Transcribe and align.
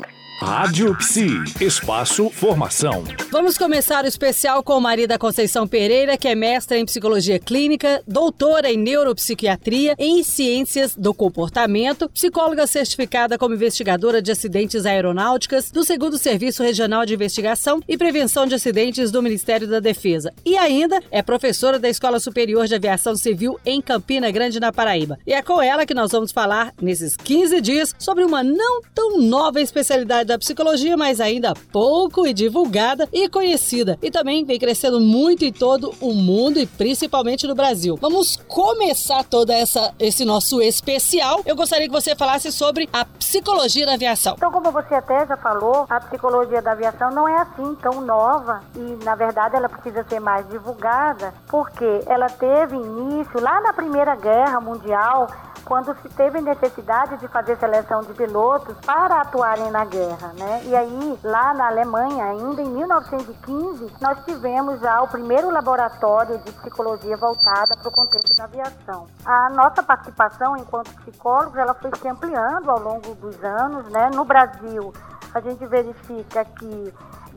you 0.00 0.29
Rádio 0.42 0.96
Psi, 0.96 1.28
Espaço 1.60 2.30
Formação. 2.30 3.04
Vamos 3.30 3.58
começar 3.58 4.04
o 4.04 4.08
especial 4.08 4.62
com 4.62 4.80
Maria 4.80 5.18
Conceição 5.18 5.68
Pereira, 5.68 6.16
que 6.16 6.26
é 6.26 6.34
mestra 6.34 6.78
em 6.78 6.84
psicologia 6.86 7.38
clínica, 7.38 8.02
doutora 8.08 8.72
em 8.72 8.76
neuropsiquiatria, 8.78 9.94
em 9.98 10.22
ciências 10.22 10.96
do 10.96 11.12
comportamento, 11.12 12.08
psicóloga 12.08 12.66
certificada 12.66 13.36
como 13.36 13.54
investigadora 13.54 14.22
de 14.22 14.32
acidentes 14.32 14.86
aeronáuticas 14.86 15.70
do 15.70 15.84
segundo 15.84 16.16
Serviço 16.16 16.62
Regional 16.62 17.04
de 17.04 17.12
Investigação 17.12 17.82
e 17.86 17.98
Prevenção 17.98 18.46
de 18.46 18.54
Acidentes 18.54 19.10
do 19.10 19.22
Ministério 19.22 19.68
da 19.68 19.78
Defesa. 19.78 20.32
E 20.44 20.56
ainda 20.56 21.02
é 21.10 21.22
professora 21.22 21.78
da 21.78 21.88
Escola 21.88 22.18
Superior 22.18 22.66
de 22.66 22.74
Aviação 22.74 23.14
Civil 23.14 23.60
em 23.64 23.82
Campina 23.82 24.30
Grande, 24.30 24.58
na 24.58 24.72
Paraíba. 24.72 25.18
E 25.26 25.34
é 25.34 25.42
com 25.42 25.60
ela 25.60 25.84
que 25.84 25.94
nós 25.94 26.10
vamos 26.10 26.32
falar 26.32 26.72
nesses 26.80 27.14
15 27.14 27.60
dias 27.60 27.94
sobre 27.98 28.24
uma 28.24 28.42
não 28.42 28.80
tão 28.94 29.18
nova 29.20 29.60
especialidade 29.60 30.29
da 30.30 30.38
psicologia, 30.38 30.96
mas 30.96 31.20
ainda 31.20 31.54
pouco 31.72 32.26
e 32.26 32.32
divulgada 32.32 33.08
e 33.12 33.28
conhecida. 33.28 33.98
E 34.00 34.10
também 34.10 34.44
vem 34.44 34.58
crescendo 34.58 35.00
muito 35.00 35.44
em 35.44 35.52
todo 35.52 35.92
o 36.00 36.14
mundo 36.14 36.58
e 36.58 36.66
principalmente 36.66 37.46
no 37.46 37.54
Brasil. 37.54 37.98
Vamos 38.00 38.36
começar 38.48 39.24
toda 39.24 39.52
essa 39.54 39.92
esse 39.98 40.24
nosso 40.24 40.62
especial. 40.62 41.40
Eu 41.44 41.56
gostaria 41.56 41.86
que 41.86 41.92
você 41.92 42.14
falasse 42.14 42.52
sobre 42.52 42.88
a 42.92 43.04
psicologia 43.04 43.84
da 43.84 43.94
aviação. 43.94 44.34
Então, 44.36 44.52
como 44.52 44.70
você 44.70 44.94
até 44.94 45.26
já 45.26 45.36
falou, 45.36 45.86
a 45.88 46.00
psicologia 46.00 46.62
da 46.62 46.72
aviação 46.72 47.10
não 47.10 47.28
é 47.28 47.40
assim 47.40 47.74
tão 47.82 48.00
nova 48.00 48.62
e, 48.76 49.04
na 49.04 49.14
verdade, 49.14 49.56
ela 49.56 49.68
precisa 49.68 50.04
ser 50.08 50.20
mais 50.20 50.48
divulgada, 50.48 51.34
porque 51.48 52.02
ela 52.06 52.28
teve 52.28 52.76
início 52.76 53.40
lá 53.40 53.60
na 53.60 53.72
Primeira 53.72 54.14
Guerra 54.14 54.60
Mundial 54.60 55.28
quando 55.64 55.94
se 56.02 56.08
teve 56.10 56.40
necessidade 56.40 57.16
de 57.18 57.28
fazer 57.28 57.56
seleção 57.58 58.00
de 58.00 58.12
pilotos 58.14 58.76
para 58.84 59.20
atuarem 59.20 59.70
na 59.70 59.84
guerra, 59.84 60.32
né? 60.38 60.62
E 60.64 60.74
aí, 60.74 61.18
lá 61.22 61.54
na 61.54 61.68
Alemanha, 61.68 62.24
ainda 62.24 62.62
em 62.62 62.68
1915, 62.68 63.92
nós 64.00 64.24
tivemos 64.24 64.80
já 64.80 65.02
o 65.02 65.08
primeiro 65.08 65.50
laboratório 65.50 66.38
de 66.38 66.52
psicologia 66.52 67.16
voltada 67.16 67.76
para 67.76 67.88
o 67.88 67.92
contexto 67.92 68.36
da 68.36 68.44
aviação. 68.44 69.06
A 69.24 69.50
nossa 69.50 69.82
participação 69.82 70.56
enquanto 70.56 70.94
psicólogos, 70.96 71.56
ela 71.56 71.74
foi 71.74 71.90
se 71.96 72.08
ampliando 72.08 72.70
ao 72.70 72.80
longo 72.80 73.14
dos 73.14 73.42
anos, 73.42 73.88
né? 73.90 74.10
No 74.14 74.24
Brasil, 74.24 74.92
a 75.34 75.40
gente 75.40 75.64
verifica 75.66 76.44
que 76.44 76.92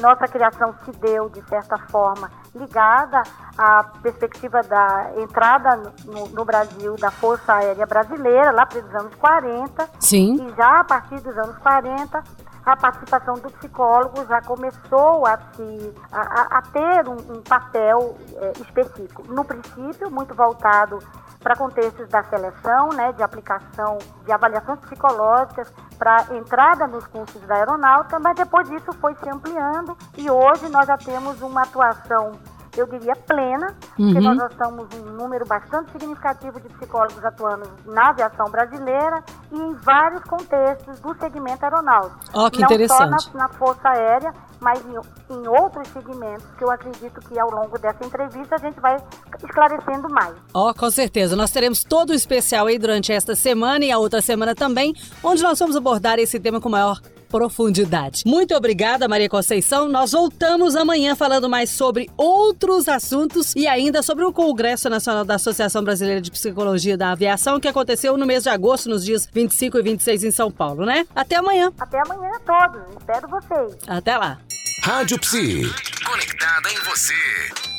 nossa 0.00 0.26
criação 0.26 0.74
se 0.84 0.90
deu, 0.92 1.28
de 1.28 1.42
certa 1.48 1.78
forma, 1.90 2.30
ligada 2.54 3.22
à 3.56 3.84
perspectiva 4.02 4.62
da 4.62 5.12
entrada 5.16 5.92
no, 6.04 6.28
no 6.28 6.44
Brasil 6.44 6.96
da 6.96 7.10
Força 7.10 7.54
Aérea 7.54 7.86
Brasileira, 7.86 8.50
lá 8.50 8.66
para 8.66 8.78
os 8.78 8.94
anos 8.94 9.14
40. 9.16 9.88
Sim. 10.00 10.46
E 10.46 10.56
já 10.56 10.80
a 10.80 10.84
partir 10.84 11.20
dos 11.20 11.36
anos 11.38 11.56
40, 11.58 12.22
a 12.64 12.76
participação 12.76 13.34
do 13.34 13.50
psicólogo 13.52 14.24
já 14.26 14.42
começou 14.42 15.26
a, 15.26 15.38
se, 15.54 15.94
a, 16.12 16.58
a 16.58 16.62
ter 16.62 17.08
um, 17.08 17.38
um 17.38 17.42
papel 17.42 18.16
é, 18.36 18.52
específico. 18.60 19.22
No 19.32 19.44
princípio, 19.44 20.10
muito 20.10 20.34
voltado 20.34 20.98
para 21.40 21.56
contextos 21.56 22.08
da 22.08 22.22
seleção, 22.24 22.90
né, 22.90 23.12
de 23.12 23.22
aplicação 23.22 23.98
de 24.24 24.32
avaliações 24.32 24.80
psicológicas 24.80 25.72
para 25.96 26.26
entrada 26.36 26.86
nos 26.86 27.06
cursos 27.06 27.40
da 27.42 27.54
aeronáutica, 27.54 28.18
mas 28.18 28.36
depois 28.36 28.68
disso 28.68 28.92
foi 29.00 29.14
se 29.14 29.28
ampliando 29.28 29.77
e 30.16 30.30
hoje 30.30 30.68
nós 30.68 30.86
já 30.86 30.96
temos 30.96 31.40
uma 31.42 31.62
atuação 31.62 32.32
eu 32.80 32.86
diria 32.86 33.14
plena, 33.16 33.74
uhum. 33.98 34.12
porque 34.12 34.20
nós 34.20 34.36
já 34.38 34.46
estamos 34.46 34.88
um 34.94 35.12
número 35.12 35.44
bastante 35.46 35.90
significativo 35.92 36.60
de 36.60 36.68
psicólogos 36.68 37.24
atuando 37.24 37.68
na 37.86 38.10
aviação 38.10 38.46
brasileira 38.50 39.22
e 39.52 39.56
em 39.56 39.74
vários 39.74 40.22
contextos 40.24 41.00
do 41.00 41.14
segmento 41.18 41.64
aeronáutico. 41.64 42.20
Oh, 42.34 42.50
que 42.50 42.60
Não 42.60 42.66
interessante. 42.66 43.24
só 43.24 43.32
na, 43.34 43.40
na 43.40 43.48
Força 43.48 43.88
Aérea, 43.88 44.32
mas 44.60 44.80
em, 44.86 45.34
em, 45.34 45.48
outros 45.48 45.88
segmentos 45.88 46.46
que 46.56 46.64
eu 46.64 46.70
acredito 46.70 47.20
que 47.20 47.38
ao 47.38 47.50
longo 47.50 47.78
dessa 47.78 48.04
entrevista 48.04 48.56
a 48.56 48.58
gente 48.58 48.80
vai 48.80 48.96
esclarecendo 49.44 50.08
mais. 50.08 50.34
Ó, 50.54 50.70
oh, 50.70 50.74
com 50.74 50.90
certeza. 50.90 51.36
Nós 51.36 51.50
teremos 51.50 51.82
todo 51.82 52.10
o 52.10 52.14
especial 52.14 52.66
aí 52.66 52.78
durante 52.78 53.12
esta 53.12 53.34
semana 53.34 53.84
e 53.84 53.90
a 53.90 53.98
outra 53.98 54.20
semana 54.20 54.54
também, 54.54 54.94
onde 55.22 55.42
nós 55.42 55.58
vamos 55.58 55.76
abordar 55.76 56.18
esse 56.18 56.38
tema 56.38 56.60
com 56.60 56.68
maior 56.68 57.00
profundidade. 57.28 58.22
Muito 58.26 58.54
obrigada, 58.54 59.06
Maria 59.06 59.28
Conceição. 59.28 59.88
Nós 59.88 60.12
voltamos 60.12 60.74
amanhã 60.74 61.14
falando 61.14 61.48
mais 61.48 61.70
sobre 61.70 62.08
outros 62.16 62.88
assuntos 62.88 63.54
e 63.54 63.66
ainda 63.66 64.02
sobre 64.02 64.24
o 64.24 64.32
Congresso 64.32 64.88
Nacional 64.88 65.24
da 65.24 65.34
Associação 65.34 65.82
Brasileira 65.82 66.20
de 66.20 66.30
Psicologia 66.30 66.96
da 66.96 67.12
Aviação, 67.12 67.60
que 67.60 67.68
aconteceu 67.68 68.16
no 68.16 68.26
mês 68.26 68.42
de 68.44 68.48
agosto, 68.48 68.88
nos 68.88 69.04
dias 69.04 69.28
25 69.32 69.78
e 69.78 69.82
26 69.82 70.24
em 70.24 70.30
São 70.30 70.50
Paulo, 70.50 70.84
né? 70.84 71.06
Até 71.14 71.36
amanhã. 71.36 71.72
Até 71.78 72.00
amanhã 72.00 72.30
a 72.34 72.40
todos. 72.40 72.82
Espero 72.98 73.28
vocês. 73.28 73.76
Até 73.86 74.16
lá. 74.16 74.38
Rádio 74.82 75.18
Psi. 75.20 75.62
Conectada 76.04 76.70
em 76.70 76.78
você. 76.84 77.14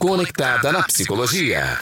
Conectada 0.00 0.72
na 0.72 0.82
psicologia. 0.82 1.78